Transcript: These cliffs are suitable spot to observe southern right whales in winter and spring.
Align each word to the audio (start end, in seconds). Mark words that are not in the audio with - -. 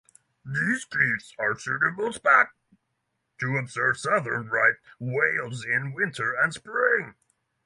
These 0.43 0.85
cliffs 0.85 1.35
are 1.37 1.55
suitable 1.59 2.11
spot 2.11 2.47
to 3.37 3.55
observe 3.57 3.99
southern 3.99 4.49
right 4.49 4.73
whales 4.97 5.63
in 5.63 5.93
winter 5.93 6.33
and 6.33 6.51
spring. 6.51 7.13